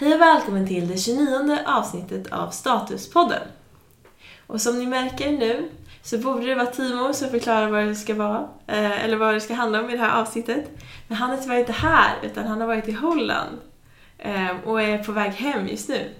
[0.00, 3.42] Hej och välkommen till det 29 avsnittet av Statuspodden.
[4.46, 5.68] Och som ni märker nu
[6.02, 9.40] så borde det vara Timo som förklarar vad det ska vara, eh, eller vad det
[9.40, 10.70] ska handla om i det här avsnittet.
[11.08, 13.58] Men han är tyvärr inte här, utan han har varit i Holland
[14.18, 16.10] eh, och är på väg hem just nu.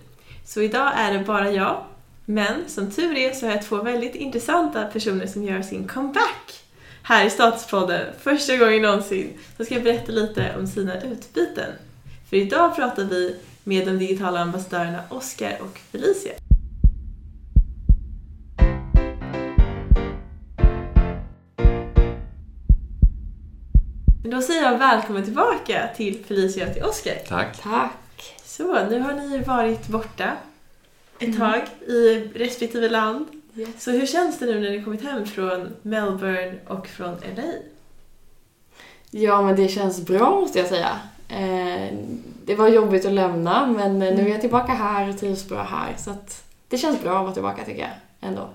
[0.44, 1.84] Så idag är det bara jag,
[2.24, 6.64] men som tur är så har jag två väldigt intressanta personer som gör sin comeback
[7.02, 9.38] här i Statuspodden första gången någonsin.
[9.56, 11.72] Så ska jag berätta lite om sina utbyten.
[12.30, 13.36] För idag pratar vi
[13.68, 16.32] med de digitala ambassadörerna Oscar och Felicia.
[24.22, 27.14] Men då säger jag välkommen tillbaka till Felicia och till Oscar.
[27.28, 27.62] Tack.
[27.62, 28.36] Tack.
[28.44, 30.32] Så, nu har ni varit borta
[31.18, 33.26] ett tag i respektive land.
[33.54, 33.84] Yes.
[33.84, 37.52] Så hur känns det nu när ni kommit hem från Melbourne och från LA?
[39.10, 41.00] Ja, men det känns bra måste jag säga.
[42.48, 45.94] Det var jobbigt att lämna, men nu är jag tillbaka här och trivs bra här.
[45.96, 47.90] Så att det känns bra att vara tillbaka tycker jag,
[48.28, 48.48] ändå.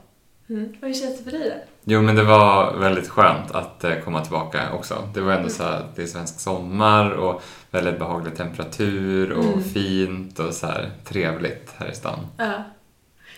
[0.50, 0.74] Mm.
[0.82, 1.56] Och hur känns det för dig då?
[1.84, 4.96] Jo, men det var väldigt skönt att eh, komma tillbaka också.
[5.14, 7.42] Det var ändå så här, det är svensk sommar och
[7.72, 9.64] väldigt behaglig temperatur och Mm.
[9.64, 12.20] fint och så här trevligt här i stan.
[12.38, 12.54] Ja.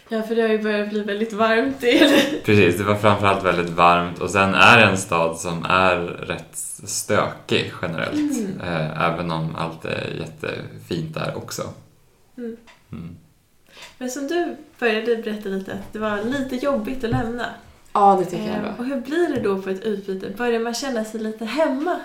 [0.10, 1.84] Ja, för det har ju börjat bli väldigt varmt.
[1.84, 2.42] Eller?
[2.44, 6.58] Precis, det var framförallt väldigt varmt och sen är det en stad som är rätt
[6.88, 8.38] stökig generellt.
[8.38, 8.62] Mm.
[8.62, 11.62] Eh, även om allt är jättefint där också.
[12.38, 12.58] Mm.
[12.92, 13.16] Mm.
[13.98, 17.46] Men som du började berätta lite, att det var lite jobbigt att lämna.
[17.94, 18.70] Ja, det tycker jag Eh, ändå.
[18.80, 20.30] och hur blir det då på ett utbyte?
[20.38, 22.00] Börjar man känna sig lite hemma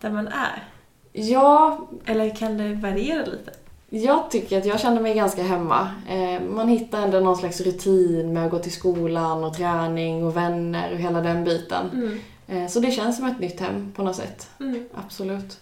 [0.00, 0.64] där man är?
[1.12, 3.52] Ja, Eller kan det variera lite?
[3.90, 5.88] Jag tycker att jag kände mig ganska hemma.
[6.08, 10.36] Eh, man hittar ändå någon slags rutin med att gå till skolan och träning och
[10.36, 11.90] vänner och hela den biten.
[11.92, 12.18] Mm.
[12.48, 14.48] Eh, så det känns som ett nytt hem på något sätt.
[14.60, 14.84] Mm.
[15.06, 15.58] Absolut.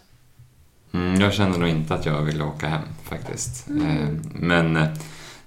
[0.93, 3.69] Mm, jag kände nog inte att jag ville åka hem faktiskt.
[3.69, 3.87] Mm.
[3.87, 4.75] Eh, men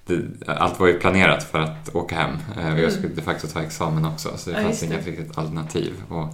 [0.06, 2.36] det, allt var ju planerat för att åka hem.
[2.56, 2.78] Och Mm.
[2.82, 5.92] jag skulle de facto ta examen också så det Ja, fanns inget riktigt alternativ.
[6.08, 6.28] Och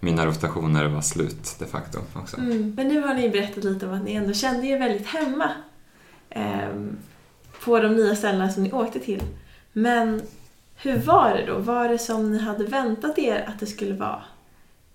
[0.00, 2.36] mina rotationer var slut de facto också.
[2.38, 2.72] Mm.
[2.76, 5.50] Men nu har ni berättat lite om att ni ändå kände er väldigt hemma
[7.64, 9.22] på de nya ställena som ni åkte till.
[9.72, 10.22] Men
[10.76, 11.58] hur var det då?
[11.58, 14.22] Var det som ni hade väntat er att det skulle vara?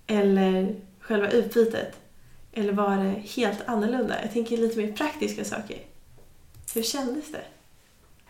[0.08, 2.00] Eller själva utbytet?
[2.54, 4.16] Eller var det helt annorlunda?
[4.22, 5.78] Jag tänker lite mer praktiska saker.
[6.74, 7.42] Hur kändes det?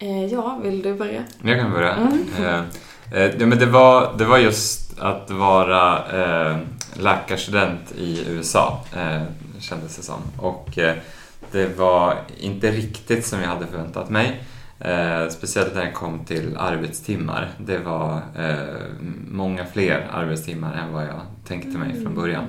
[0.05, 1.23] Eh, ja, vill du börja?
[1.43, 1.93] Jag kan börja.
[1.93, 2.25] Mm.
[2.37, 6.57] Eh, eh, men det, var, det var just att vara eh,
[6.93, 9.23] läkarstudent i USA, eh,
[9.59, 10.21] kändes det som.
[10.37, 10.95] Och eh,
[11.51, 14.43] det var inte riktigt som jag hade förväntat mig.
[14.79, 17.49] Eh, speciellt när det kom till arbetstimmar.
[17.57, 18.83] Det var eh,
[19.27, 22.45] många fler arbetstimmar än vad jag tänkte mig från början.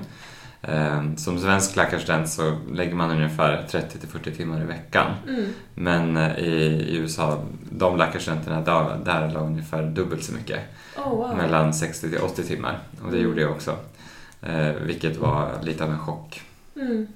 [0.63, 5.07] Eh, som svensk läkarstudent så lägger man ungefär 30-40 timmar i veckan.
[5.29, 5.45] Mm.
[5.75, 6.55] Men eh, i,
[6.89, 10.61] i USA, de läkarstudenterna där, där la ungefär dubbelt så mycket.
[10.97, 11.37] Oh, wow.
[11.37, 12.79] Mellan 60 till 80 timmar.
[13.05, 13.29] Och det Mm.
[13.31, 13.77] gjorde jag också.
[14.43, 16.43] Eh, vilket var lite av en chock.
[16.77, 17.07] Mm.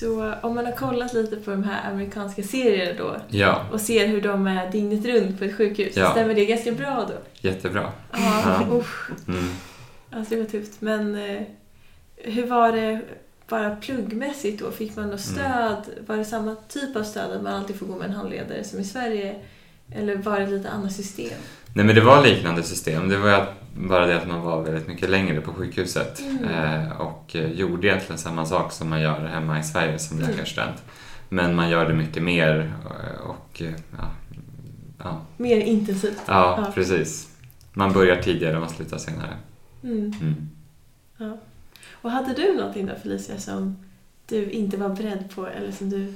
[0.00, 4.06] Så om man har kollat lite på de här amerikanska serierna då Ja, och ser
[4.06, 6.10] hur de är dygnet runt på ett sjukhus, Ja.
[6.10, 7.14] stämmer det ganska bra då?
[7.48, 7.92] jättebra.
[8.12, 8.18] Ja,
[8.70, 8.76] Ja.
[8.76, 9.10] usch.
[9.28, 9.44] Mm.
[10.10, 10.80] Alltså det var tufft.
[10.80, 11.42] Men eh,
[12.16, 13.00] hur var det
[13.48, 14.70] bara pluggmässigt då?
[14.70, 15.38] Fick man något Mm.
[15.38, 16.06] stöd?
[16.06, 18.80] Var det samma typ av stöd att man alltid får gå med en handledare som
[18.80, 19.34] i Sverige?
[19.94, 21.38] Eller var det lite annat system?
[21.74, 23.08] Nej men det var liknande system.
[23.08, 26.20] Det var bara det att man var väldigt mycket längre på sjukhuset.
[26.20, 26.44] Mm.
[26.44, 30.30] Eh, och eh, gjorde egentligen samma sak som man gör hemma i Sverige som Mm.
[30.30, 30.82] läkarstudent.
[31.28, 33.62] Men man gör det mycket mer eh, och
[33.98, 34.10] ja,
[35.04, 36.20] ja, Mer intensivt?
[36.26, 36.72] ja, Ja.
[36.74, 37.28] precis.
[37.72, 39.36] Man börjar tidigare och man slutar senare.
[39.84, 40.12] Mm.
[40.20, 40.48] Mm.
[41.16, 41.38] Ja.
[41.92, 43.76] Och hade du någonting då Felicia som
[44.28, 46.14] du inte var beredd på eller som du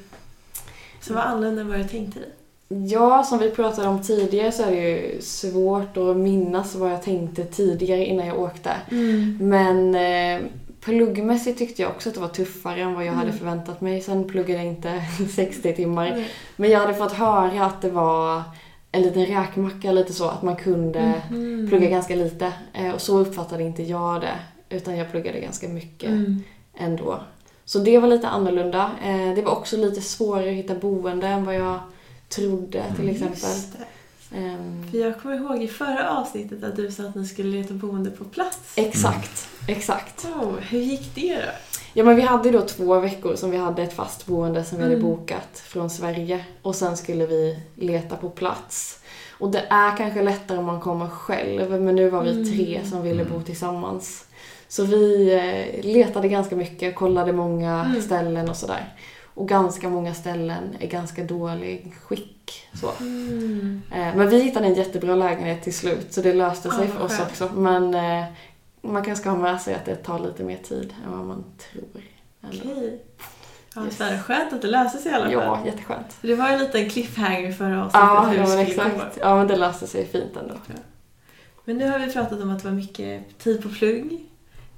[1.00, 2.28] som var annorlunda än vad du tänkte dig?
[2.68, 7.02] Ja, som vi pratade om tidigare så är det ju svårt att minnas vad jag
[7.02, 8.70] tänkte tidigare innan jag åkte.
[9.40, 10.46] Men eh,
[10.80, 13.38] pluggmässigt tyckte jag också att det var tuffare än vad jag hade Mm.
[13.38, 14.00] förväntat mig.
[14.00, 15.02] Sen pluggade jag inte
[15.36, 16.10] 60 timmar.
[16.10, 16.26] Nej.
[16.56, 18.42] Men jag hade fått höra att det var
[18.92, 20.28] en liten räkmacka, lite så.
[20.28, 21.66] Att man kunde Mhm.
[21.68, 22.52] plugga ganska lite.
[22.72, 24.34] Eh, och så uppfattade inte jag det.
[24.76, 26.42] Utan jag pluggade ganska mycket Mm.
[26.78, 27.18] ändå.
[27.64, 28.90] Så det var lite annorlunda.
[29.04, 31.78] Eh, det var också lite svårare att hitta boende än vad jag
[32.28, 33.32] trodde till exempel.
[33.40, 33.84] Just det.
[34.36, 37.74] Ehm, För jag kommer ihåg i förra avsnittet att du sa att ni skulle leta
[37.74, 38.72] boende på plats.
[38.76, 40.24] exakt, exakt.
[40.24, 41.50] Oh, hur gick det då?
[41.94, 44.78] Ja men vi hade ju då två veckor som vi hade ett fast boende som
[44.78, 45.06] vi hade Mm.
[45.10, 46.44] bokat från Sverige.
[46.62, 48.98] Och sen skulle vi leta på plats.
[49.38, 52.52] Och det är kanske lättare om man kommer själv, men nu var vi Mm.
[52.52, 53.44] tre som ville bo Mm.
[53.44, 54.24] tillsammans.
[54.68, 58.02] Så vi eh, letade ganska mycket, kollade många Mm.
[58.02, 58.94] ställen och sådär.
[59.36, 62.68] Och ganska många ställen är ganska dålig skick.
[62.80, 62.90] Så.
[63.00, 63.82] Mm.
[63.92, 67.04] Eh, Men vi hittade en jättebra lägenhet till slut så det löste sig Ja, för
[67.04, 67.50] oss också.
[67.54, 68.24] Men eh,
[68.82, 71.44] man kanske ska ha med sig att det tar lite mer tid än vad man
[71.72, 72.02] tror.
[72.48, 73.02] Okej.
[73.74, 74.00] Ja, Yes.
[74.00, 75.32] är skönt att det löser sig i alla fall.
[75.32, 76.12] Ja, jätteskönt.
[76.12, 78.62] För Det var ju en liten cliffhanger förra avsnittet Ja, hur ja men gå.
[78.62, 79.18] exakt.
[79.20, 80.54] Ja, men det löste sig fint ändå.
[81.64, 84.24] Men nu har vi pratat om att det var mycket tid på plugg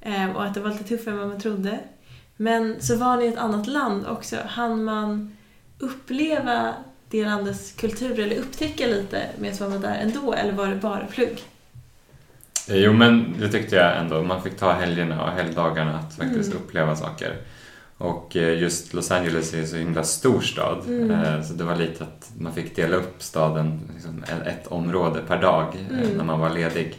[0.00, 1.78] eh, och att det var lite tuffare än vad man trodde.
[2.40, 4.36] Men så var ni i ett annat land också.
[4.46, 5.36] Han man
[5.78, 6.74] uppleva
[7.10, 11.06] det landets kultur eller upptäcka lite medan man var där ändå eller var det bara
[11.06, 11.42] plugg?
[12.68, 14.22] Eh, Jo, men det tyckte jag ändå.
[14.22, 16.62] Man fick ta helgerna och helgdagarna att faktiskt Mm.
[16.62, 17.36] uppleva saker.
[17.98, 20.78] Och eh, just Los Angeles är en så himla stor stad.
[20.86, 21.10] Mm.
[21.10, 25.42] eh, Så det var lite att man fick dela upp staden liksom ett- område per
[25.42, 26.10] dag Mm.
[26.16, 26.96] när man var ledig.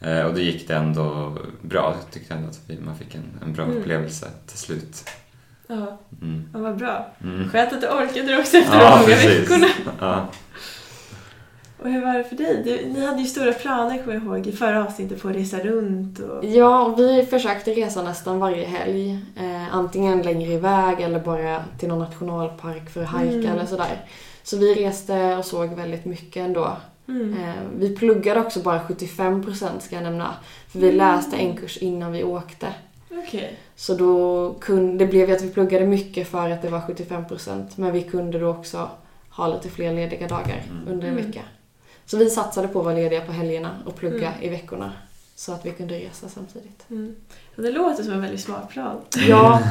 [0.00, 1.94] Eh, Och då gick det ändå bra.
[2.02, 3.76] Jag tyckte ändå att vi- man fick en, en bra Mm.
[3.76, 5.10] upplevelse till slut.
[5.66, 6.48] Ja, Mm.
[6.52, 7.06] ja vad bra.
[7.22, 7.48] Mm.
[7.50, 9.40] Skönt att du orkade också efter Ja, de många precis.
[9.50, 9.66] veckorna.
[10.00, 10.26] Ja.
[11.82, 12.62] Och hur var det för dig?
[12.64, 15.58] Du, ni hade ju stora planer, kommer jag ihåg, i förra avsnittet på att resa
[15.58, 16.44] runt och...
[16.44, 19.10] Ja, och vi försökte resa nästan varje helg.
[19.36, 23.46] Eh, antingen längre iväg eller bara till någon nationalpark för att hajka Mm.
[23.52, 24.04] eller sådär.
[24.42, 26.76] Så vi reste och såg väldigt mycket ändå.
[27.08, 27.32] Mm.
[27.42, 30.34] Eh, vi pluggade också bara 75% ska jag nämna.
[30.68, 30.98] För vi Mm.
[30.98, 32.66] läste en kurs innan vi åkte.
[33.10, 33.56] Okej.
[33.76, 37.66] Så då kunde, det blev ju att vi pluggade mycket för att det var 75%
[37.76, 38.90] men vi kunde då också
[39.30, 40.88] ha lite fler lediga dagar Mm.
[40.88, 41.26] under en Mm.
[41.26, 41.40] vecka.
[42.06, 44.42] Så vi satsade på att vara lediga på helgerna och plugga Mm.
[44.42, 44.92] i veckorna.
[45.34, 46.84] Så att vi kunde resa samtidigt.
[46.90, 47.16] Mm.
[47.56, 48.96] Det låter som en väldigt smart plan.
[49.28, 49.60] Ja,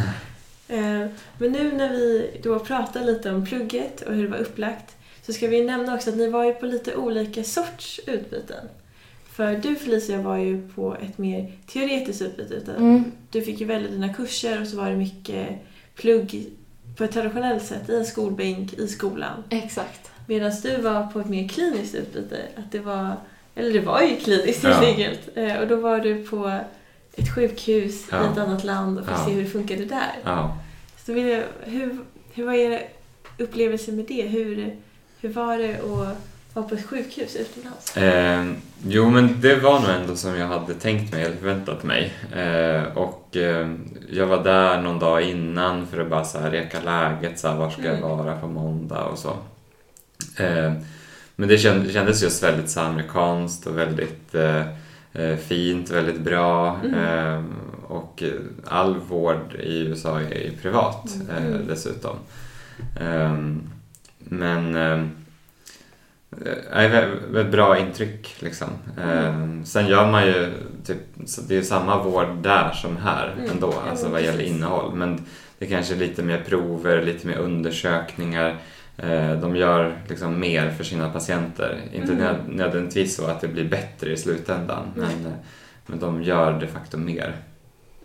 [0.70, 1.06] Eh,
[1.38, 4.96] Men nu när vi då pratar lite om plugget och hur det var upplagt
[5.28, 8.68] så ska vi nämna också att ni var ju på lite olika sorts utbyten.
[9.32, 12.54] För du Felicia var ju på ett mer teoretiskt utbyte.
[12.54, 13.04] utan mm.
[13.32, 15.48] Du fick ju välja dina kurser och så var det mycket
[15.96, 16.46] plugg
[16.98, 19.44] på ett traditionellt sätt i en skolbänk i skolan.
[19.50, 20.12] exakt.
[20.28, 22.42] Medan du var på ett mer kliniskt utbyte.
[22.56, 23.16] Att det var,
[23.56, 24.88] eller det var ju kliniskt helt Ja.
[24.90, 25.20] enkelt.
[25.36, 26.60] Eh, Och då var du på
[27.16, 28.24] ett sjukhus Ja.
[28.24, 29.26] i ett annat land och fick Ja.
[29.26, 30.16] se hur det funkade där.
[30.24, 30.58] Ja.
[31.06, 31.98] Så vill jag, hur,
[32.34, 32.82] hur var er
[33.38, 34.22] upplevelse med det?
[34.22, 34.76] Hur,
[35.22, 36.16] hur var det att
[36.54, 37.98] vara på ett sjukhus utomlands?
[37.98, 38.46] Eh,
[38.88, 42.14] jo, men det var nog ändå som jag hade tänkt mig eller förväntat mig.
[42.36, 43.70] Eh, och eh,
[44.10, 47.56] jag var där någon dag innan för att bara så här, reka läget, så här,
[47.56, 48.10] var ska jag Mm.
[48.18, 49.30] vara på måndag och så.
[50.44, 50.74] Eh,
[51.36, 54.62] men det känd, kändes just väldigt så amerikanskt och väldigt eh,
[55.14, 56.80] eh, fint, väldigt bra.
[56.86, 57.54] Mm.
[57.88, 58.24] Och
[58.66, 61.68] all vård i USA är ju privat eh, Mm.
[61.68, 62.16] dessutom.
[63.02, 63.34] Eh,
[64.30, 65.06] men eh,
[66.30, 68.68] det är väldigt, väldigt bra intryck liksom.
[69.02, 69.60] Mm.
[69.60, 70.54] Eh, sen gör man ju
[70.86, 70.98] typ,
[71.48, 73.52] det är samma vård där som här Mm.
[73.52, 74.96] ändå, alltså vad gäller innehåll.
[74.96, 75.26] Men
[75.60, 78.58] det kanske är lite mer prover, lite mer undersökningar.
[78.98, 81.82] Eh, de gör liksom mer för sina patienter.
[81.94, 82.24] Inte Mm.
[82.24, 85.08] nöd- nödvändigtvis så att det blir bättre i slutändan, Nej.
[85.16, 85.38] men, eh,
[85.86, 87.36] men de gör de facto mer.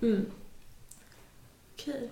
[0.02, 0.24] Mm.
[1.74, 2.10] Okej.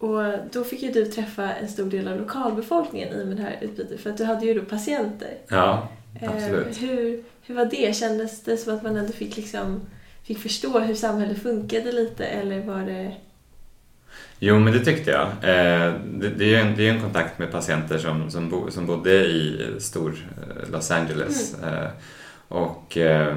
[0.00, 3.58] Och då fick ju du träffa en stor del av lokalbefolkningen i med det här
[3.60, 4.00] utbytet.
[4.00, 5.34] För att du hade ju då patienter.
[5.48, 5.88] Ja,
[6.20, 6.82] Eh, Absolut.
[6.82, 7.96] hur, hur var det?
[7.96, 9.80] Kändes det som att man ändå fick, liksom,
[10.24, 12.24] fick förstå hur samhället funkade lite?
[12.24, 13.14] Eller var det...
[14.38, 15.26] Jo, men det tyckte jag.
[15.26, 18.86] Eh, det, det är en, det är en kontakt med patienter som, som, bo, som
[18.86, 21.54] bodde i stor eh, Los Angeles.
[21.62, 21.88] Eh,
[22.50, 23.36] och, eh,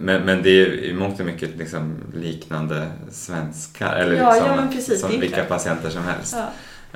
[0.00, 4.62] men, men det är i mångt och mycket liksom liknande svenskar, eller Ja, liksom, ja,
[4.72, 5.48] precis, som vilka klart.
[5.48, 6.36] patienter som helst.
[6.36, 6.50] Ja.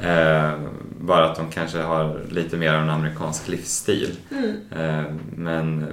[0.08, 0.52] Eh,
[1.00, 4.16] bara att de kanske har lite mer av en amerikansk livsstil.
[4.30, 4.56] Mm.
[4.76, 5.04] Eh,
[5.36, 5.86] men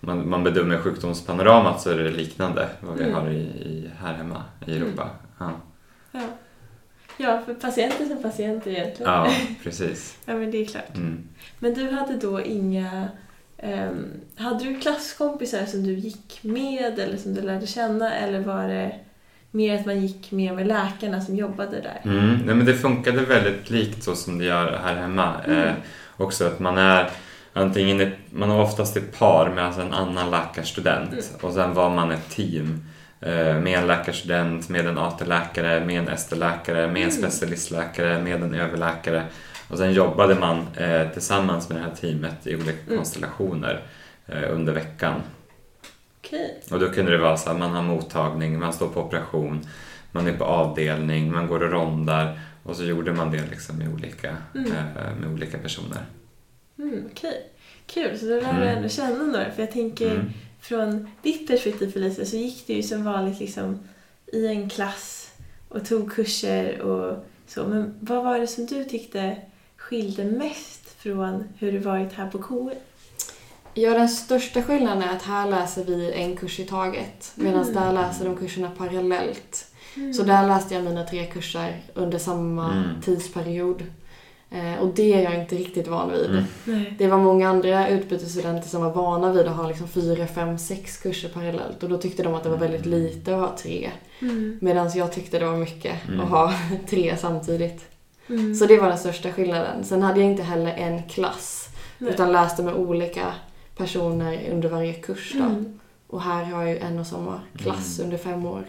[0.00, 3.14] man, man bedömer sjukdomspanoramat så är det liknande vad vi Mm.
[3.14, 5.10] har i, i, här hemma i Europa.
[5.38, 5.50] Ja.
[6.12, 6.20] Ja.
[7.16, 9.12] ja, för patienter som patienter egentligen.
[9.12, 9.30] Ja,
[9.62, 10.18] precis.
[10.24, 10.96] ja, men det är klart.
[10.96, 11.24] Mm.
[11.58, 13.08] Men du hade då inga...
[13.64, 14.06] ehm,
[14.36, 18.92] hade du klasskompisar som du gick med eller som du lärde känna eller var det
[19.50, 22.00] mer att man gick med med läkarna som jobbade där?
[22.10, 22.28] Mm.
[22.46, 25.34] Nej, men det funkade väldigt likt så som det gör här hemma.
[25.46, 25.58] Mm.
[25.68, 25.72] Eh,
[26.16, 27.10] också att man är
[27.52, 31.24] antingen ett, man är oftast ett par med alltså en annan läkarstudent Mm.
[31.42, 32.84] och sen var man ett team
[33.20, 37.22] eh, med en läkarstudent, med en AT-läkare, med en ST-läkare, med en Mm.
[37.22, 39.22] specialistläkare, med en överläkare.
[39.68, 42.96] Och sen jobbade man eh, tillsammans med det här teamet i olika Mm.
[42.96, 43.82] konstellationer
[44.26, 45.20] eh, under veckan.
[46.20, 46.60] Okej.
[46.70, 49.66] Och då kunde det vara så att man har mottagning, man står på operation,
[50.12, 53.94] man är på avdelning, man går och rondar och så gjorde man det liksom med
[53.94, 54.72] olika, Mm.
[54.72, 56.00] eh, med olika personer.
[56.78, 57.50] Mm, Okej.
[57.86, 58.76] Kul, så då lär du Mm.
[58.76, 59.50] ändå känna några.
[59.50, 60.30] För jag tänker Mm.
[60.60, 63.78] från ditt perspektiv Felicia så gick du ju som vanligt liksom
[64.32, 65.30] i en klass
[65.68, 69.36] och tog kurser och Så, men vad var det som du tyckte
[69.94, 72.70] skilde mest från hur det varit här på KU?
[73.74, 77.74] Ja, den största skillnaden är att här läser vi en kurs i taget medan Mm.
[77.74, 79.66] där läser de kurserna parallellt.
[79.96, 80.14] Mm.
[80.14, 83.00] Så där läste jag mina tre kurser under samma Mm.
[83.04, 83.82] tidsperiod.
[84.50, 86.44] Eh, och det är jag inte riktigt van vid.
[86.66, 86.84] Mm.
[86.98, 90.96] Det var många andra utbytesstudenter som var vana vid att ha liksom fyra, fem, sex
[90.96, 93.90] kurser parallellt och då tyckte de att det var väldigt lite att ha tre.
[94.20, 94.58] Mm.
[94.62, 96.20] Medan jag tyckte det var mycket Mm.
[96.20, 96.54] att ha
[96.90, 97.84] tre samtidigt.
[98.28, 98.54] Mm.
[98.54, 99.84] Så det var den största skillnaden.
[99.84, 102.10] Sen hade jag inte heller en klass Nej.
[102.12, 103.34] utan läste med olika
[103.76, 105.32] personer under varje kurs.
[105.38, 105.44] Då.
[105.44, 105.78] Mm.
[106.06, 108.04] Och här har jag ju en och samma klass Mm.
[108.06, 108.64] under fem år.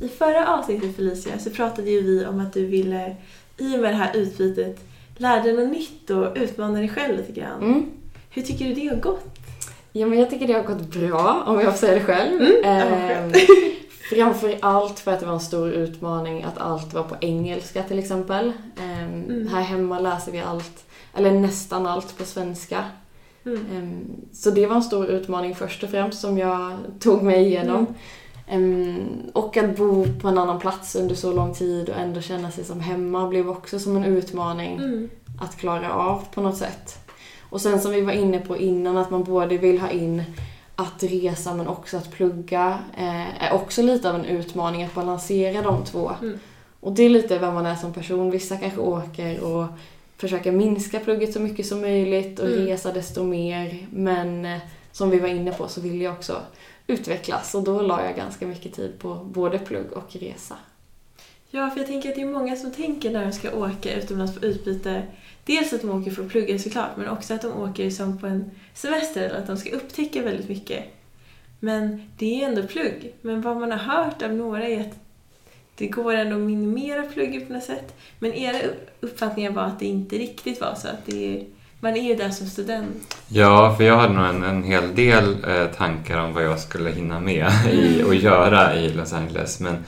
[0.00, 3.16] I förra avsnittet Felicia så pratade ju vi om att du ville,
[3.58, 4.80] i och med det här utbytet,
[5.16, 7.62] lära dig något nytt och utmana dig själv lite grann.
[7.62, 7.86] Mm.
[8.30, 9.24] Hur tycker du det har gått?
[9.92, 12.40] Ja, men jag tycker det har gått bra, om jag får säga det själv.
[12.40, 13.32] Mm, Ehm,
[14.10, 17.98] framför allt för att det var en stor utmaning att allt var på engelska till
[17.98, 18.52] exempel.
[18.82, 19.48] Ehm, Mm.
[19.48, 20.84] Här hemma läser vi allt,
[21.14, 22.84] eller nästan allt på svenska.
[23.46, 23.66] Mm.
[23.76, 27.86] Ehm, Så det var en stor utmaning först och främst som jag tog mig igenom.
[28.48, 28.96] Ehm,
[29.32, 32.64] Och att bo på en annan plats under så lång tid och ändå känna sig
[32.64, 35.10] som hemma blev också som en utmaning Mm.
[35.40, 36.98] att klara av på något sätt.
[37.50, 40.22] Och sen som vi var inne på innan, att man både vill ha in
[40.80, 45.62] att resa men också att plugga eh, är också lite av en utmaning att balansera
[45.62, 46.12] de två.
[46.22, 46.38] Mm.
[46.80, 48.30] Och det är lite vem man är som person.
[48.30, 49.66] Vissa kanske åker och
[50.16, 52.66] försöker minska plugget så mycket som möjligt och Mm.
[52.66, 53.86] resa desto mer.
[53.90, 54.58] Men eh,
[54.92, 56.36] som vi var inne på så vill jag också
[56.86, 60.56] utvecklas och då la jag ganska mycket tid på både plugg och resa.
[61.50, 64.34] Ja, för jag tänker att det är många som tänker när de ska åka utomlands
[64.34, 65.02] på utbyte.
[65.44, 68.26] Dels att de åker för att plugga såklart, men också att de åker som på
[68.26, 70.84] en semester eller att de ska upptäcka väldigt mycket.
[71.60, 73.12] Men det är ändå plugg.
[73.20, 74.98] Men vad man har hört av några är att
[75.74, 77.94] det går ändå att minimera plugget på något sätt.
[78.18, 78.56] Men era
[79.00, 80.88] uppfattningar var att det inte riktigt var så.
[80.88, 81.44] Att det är,
[81.80, 83.16] man är ju där som student.
[83.28, 86.90] Ja, för jag hade nog en, en hel del eh, tankar om vad jag skulle
[86.90, 89.60] hinna med i, och göra i Los Angeles.
[89.60, 89.84] Men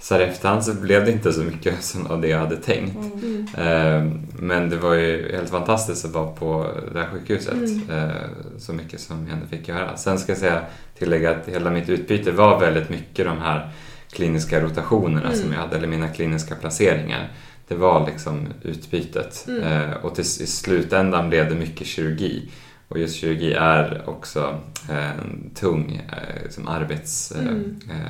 [0.00, 2.96] så här efterhand så blev det inte så mycket som av det jag hade tänkt.
[2.96, 3.46] Mm.
[3.58, 7.54] Eh, men det var ju helt fantastiskt att vara på det här sjukhuset.
[7.54, 7.90] Mm.
[7.90, 8.10] Eh,
[8.58, 9.96] så mycket som jag ändå fick göra.
[9.96, 10.60] Sen ska jag säga,
[10.98, 13.70] tillägga att hela mitt utbyte var väldigt mycket de här
[14.12, 15.38] kliniska rotationerna Mm.
[15.38, 17.28] som jag hade, eller mina kliniska placeringar.
[17.68, 19.44] Det var liksom utbytet.
[19.48, 19.62] Mm.
[19.62, 22.50] Eh, och till, i slutändan blev det mycket kirurgi.
[22.88, 24.58] Och just kirurgi är också
[24.90, 26.02] eh, en tung
[26.42, 28.00] liksom arbetsspecialitet Mm.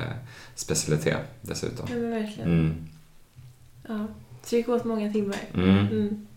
[0.59, 1.87] Specialitet dessutom.
[1.89, 2.49] Ja, men verkligen.
[2.49, 2.87] Mm.
[3.87, 4.07] Ja.
[4.43, 5.37] Så det gick åt många timmar.
[5.53, 5.87] Mm.
[5.87, 6.27] Mm.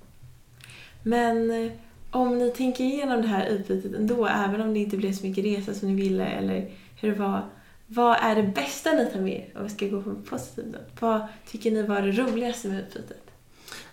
[1.02, 1.72] Men eh,
[2.10, 5.44] om ni tänker igenom det här utbytet ändå, även om det inte blev så mycket
[5.44, 7.44] resa som ni ville eller hur det var.
[7.86, 9.58] Vad är det bästa ni tar med er?
[9.58, 11.00] Om vi ska gå på en positiv not.
[11.00, 13.22] Vad tycker ni var det roligaste med utbytet?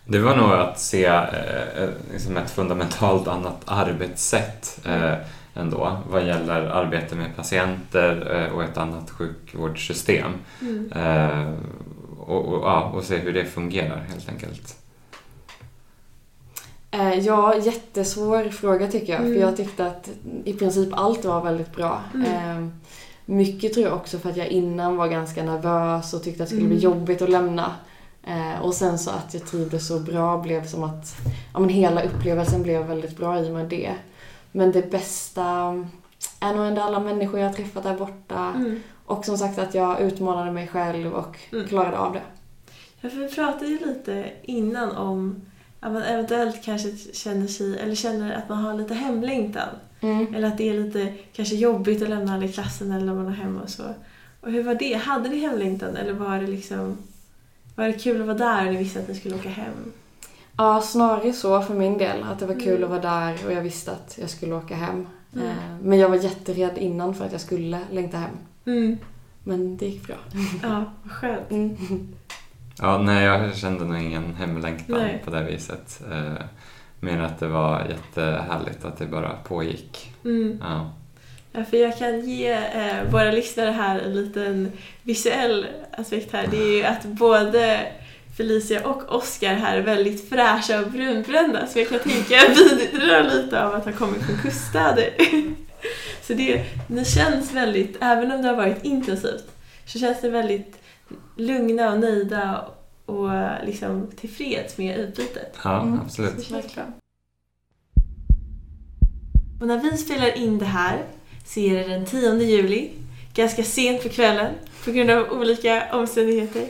[0.05, 5.13] Det var nog att se eh, liksom ett fundamentalt annat arbetssätt eh,
[5.53, 10.31] ändå vad gäller arbete med patienter eh, och ett annat sjukvårdssystem.
[10.61, 10.91] Mm.
[10.91, 11.53] Eh,
[12.19, 14.75] och, och, ja, och se hur det fungerar helt enkelt.
[16.91, 19.21] Eh, Ja, jättesvår fråga tycker jag.
[19.21, 19.33] Mm.
[19.33, 20.09] För jag tyckte att
[20.45, 22.01] i princip allt var väldigt bra.
[22.13, 22.71] Mm.
[23.25, 26.55] Mycket tror jag också för att jag innan var ganska nervös och tyckte att det
[26.55, 26.99] skulle bli Mm.
[26.99, 27.71] jobbigt att lämna.
[28.61, 31.15] Och sen så att jag trivdes så bra blev som att
[31.53, 33.91] ja, men hela upplevelsen blev väldigt bra i och med det.
[34.51, 35.43] Men det bästa
[36.39, 38.53] är nog ändå alla människor jag har träffat där borta.
[38.55, 38.79] Mm.
[39.05, 41.67] Och som sagt att jag utmanade mig själv och Mm.
[41.67, 42.21] klarade av det.
[43.01, 45.41] Ja, för vi pratade ju lite innan om
[45.79, 49.69] att man eventuellt kanske känner sig, eller känner att man har lite hemlängtan.
[50.01, 50.35] Mm.
[50.35, 53.27] Eller att det är lite kanske jobbigt att lämna alla i klassen eller när man
[53.27, 53.83] är hemma och så.
[54.41, 54.93] Och hur var det?
[54.93, 56.97] Hade ni hemlängtan eller var det liksom
[57.75, 59.91] var det kul att vara där och ni visste att ni skulle åka hem?
[60.59, 62.23] Ja, snarare så för min del.
[62.23, 62.83] Att det var kul Mm.
[62.83, 65.07] att vara där och jag visste att jag skulle åka hem.
[65.35, 65.47] Mm.
[65.47, 68.37] Eh, Men jag var jätterädd innan för att jag skulle längta hem.
[68.65, 68.97] Mm.
[69.43, 70.15] Men det gick bra.
[70.63, 71.51] Ja, vad skönt.
[71.51, 71.75] Mm.
[72.81, 75.21] Ja, nej, jag kände nog ingen hemlängtan Nej.
[75.25, 76.01] på det viset.
[76.11, 76.43] Eh,
[76.99, 80.13] men att det var jättehärligt att det bara pågick.
[80.25, 80.59] Mm.
[80.61, 80.91] Ja.
[81.51, 84.71] Ja, för jag kan ge eh, våra lyssnare här en liten
[85.03, 86.47] visuell aspekt här.
[86.51, 87.79] Det är ju att både
[88.39, 91.67] Felicia och Oscar här är väldigt fräscha och brunbrända.
[91.67, 92.35] Så jag kan tänka
[92.91, 95.09] bidra lite av att ha kommit från kuststäder.
[96.27, 99.45] Så det, det känns väldigt, även om det har varit intensivt,
[99.85, 100.79] så känns det väldigt
[101.35, 102.65] lugna och nöjda
[103.05, 103.29] och
[103.65, 105.55] liksom tillfreds med utbytet.
[105.63, 105.99] Ja, Mm.
[105.99, 106.51] absolut.
[109.61, 110.97] Och när vi spelar in det här
[111.45, 112.89] så är det den 10 juli,
[113.33, 114.53] ganska sent på kvällen
[114.85, 116.67] på grund av olika omständigheter.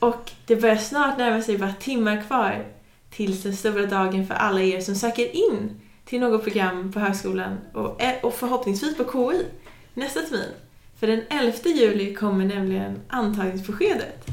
[0.00, 2.64] Och det börjar snart närma sig bara timmar kvar
[3.10, 7.58] tills den stora dagen för alla er som söker in till något program på högskolan
[7.72, 9.46] och, och förhoppningsvis på KI
[9.94, 10.48] nästa termin.
[11.00, 14.26] För den 11 juli kommer nämligen antagningsbeskedet.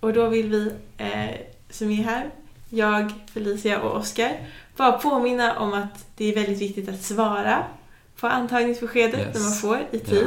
[0.00, 1.30] Och då vill vi eh,
[1.70, 2.30] som är här,
[2.68, 4.36] jag, Felicia och Oskar,
[4.76, 7.64] bara påminna om att det är väldigt viktigt att svara
[8.16, 9.34] på antagningsbeskedet Yes.
[9.34, 10.26] när man får i tid.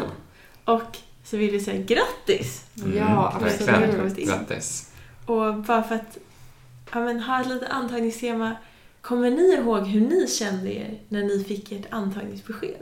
[0.65, 0.73] Ja.
[0.73, 2.65] Och så vill vi säga grattis!
[2.97, 4.17] Ja, absolut.
[4.17, 4.91] Grattis.
[5.25, 6.17] Och bara för att
[6.93, 8.55] ja, men, ha ett litet antagningstema,
[9.01, 12.75] kommer ni ihåg hur ni kände er när ni fick ert antagningsbesked?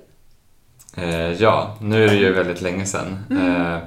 [0.97, 3.19] Eh, ja, nu är det ju väldigt länge sedan.
[3.29, 3.55] Mm.
[3.55, 3.77] Eh,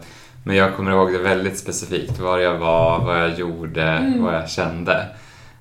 [0.44, 2.18] men jag kommer ihåg det väldigt specifikt.
[2.18, 4.22] Var jag var, vad jag gjorde, Mm.
[4.22, 5.06] vad jag kände.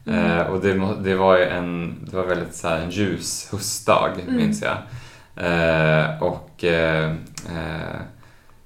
[0.07, 0.25] Mm.
[0.39, 4.11] Eh, och det, det var ju en, det var väldigt så här, en ljus höstdag,
[4.21, 4.35] Mm.
[4.35, 4.77] minns jag.
[5.45, 7.11] Eh, och eh,
[7.49, 7.99] eh,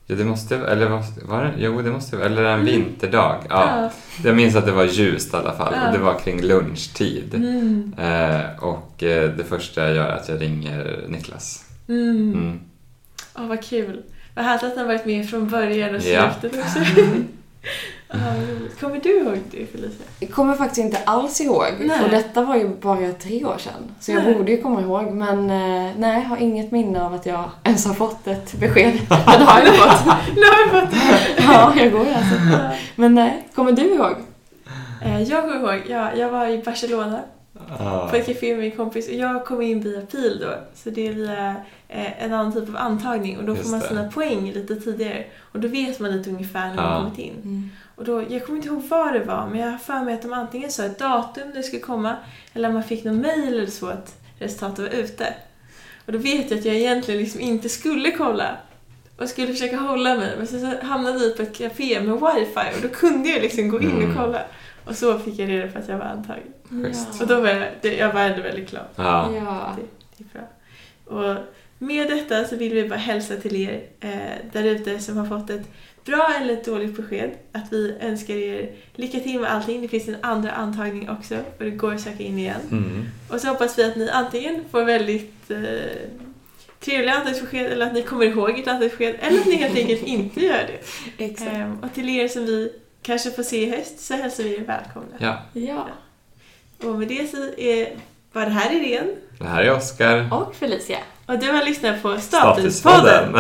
[0.10, 2.66] ja, det måste, eller var, var det, jo det måste, eller en Mm.
[2.66, 3.44] vinterdag.
[3.50, 3.92] Ja.
[4.24, 5.88] Jag minns att det var ljust i alla fall Ja.
[5.88, 7.34] och det var kring lunchtid.
[7.36, 7.94] Mm.
[7.98, 11.66] Eh, och eh, det första jag gör är att jag ringer Niklas.
[11.88, 12.34] Mm.
[12.34, 12.60] Mm.
[13.36, 14.02] Åh, vad kul.
[14.36, 16.32] Vad härligt att han varit med från början och Ja.
[16.40, 16.80] slutet också.
[16.80, 17.28] Ja, roligt.
[18.80, 20.06] Kommer du ihåg det Felicia?
[20.20, 21.66] Jag kommer faktiskt inte alls ihåg.
[21.80, 22.04] Nej.
[22.04, 23.92] Och detta var ju bara tre år sedan.
[24.00, 24.34] Så jag Nej.
[24.36, 25.12] borde ju komma ihåg.
[25.14, 28.94] Men eh, nej, jag har inget minne av att jag ens har fått ett besked.
[29.10, 30.06] Men det har jag fått.
[30.36, 31.44] Nu har jag fått det.
[31.44, 32.36] Ja, jag går alltså.
[32.96, 34.16] Men nej, kommer du ihåg?
[35.02, 37.20] Eh, Jag kommer ihåg, ja, jag var i Barcelona
[37.80, 38.08] Ah.
[38.10, 40.54] på ett café med min kompis och jag kom in via PIL då.
[40.76, 41.56] Så det är via
[41.88, 43.88] eh, en annan typ av antagning och då Just får man det.
[43.88, 45.24] sina poäng lite tidigare.
[45.52, 46.98] Och då vet man lite ungefär när man Ja.
[47.04, 47.72] kommit in.
[47.96, 50.22] Och då, jag kommer inte ihåg vad det var, men jag har för mig att
[50.22, 52.16] de antingen sa ett datum när det skulle komma,
[52.54, 55.34] eller man fick någon mail eller så att resultatet var ute.
[56.06, 58.58] Och då vet jag att jag egentligen liksom inte skulle kolla.
[59.18, 62.76] Och skulle försöka hålla mig, men sen så hamnade vi på ett café med wifi
[62.76, 64.10] och då kunde jag liksom gå in Mm.
[64.10, 64.42] och kolla.
[64.90, 66.44] Och så fick jag reda på att jag var antagen.
[66.70, 67.22] Schysst.
[67.22, 68.86] Och då var jag, det, jag var ändå väldigt glad.
[68.96, 69.32] Ja.
[69.36, 69.76] Ja.
[70.18, 70.48] Det är bra.
[71.18, 71.38] Och
[71.78, 74.12] med detta så vill vi bara hälsa till er eh,
[74.52, 75.68] där ute som har fått ett
[76.06, 77.32] bra eller ett dåligt besked.
[77.52, 79.82] Att vi önskar er lycka till med allting.
[79.82, 82.62] Det finns en andra antagning också och det går att söka in igen.
[82.72, 83.06] Mm.
[83.30, 85.58] Och så hoppas vi att ni antingen får väldigt eh,
[86.80, 90.46] trevliga antagningsbesked eller att ni kommer ihåg ert antagningsbesked eller att ni helt enkelt inte
[90.46, 90.80] gör det.
[91.26, 91.52] Exakt.
[91.52, 92.72] Ehm, och till er som vi
[93.10, 95.16] kanske får se i höst så hälsar vi er välkomna.
[95.18, 95.38] ja.
[95.54, 95.88] Ja.
[96.84, 97.98] Och med det så är,
[98.34, 100.30] var det här Irene Det här är Oskar.
[100.34, 100.98] Och Felicia.
[101.26, 102.72] och du har lyssnat på Statuspodden.
[102.72, 103.36] Statuspodden.